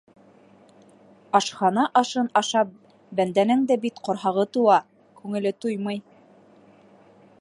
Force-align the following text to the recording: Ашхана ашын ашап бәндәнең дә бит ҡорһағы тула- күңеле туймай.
Ашхана 1.39 1.83
ашын 2.01 2.27
ашап 2.41 2.71
бәндәнең 3.19 3.61
дә 3.73 3.79
бит 3.85 4.01
ҡорһағы 4.09 4.47
тула- 4.57 4.79
күңеле 5.21 5.53
туймай. 5.67 6.05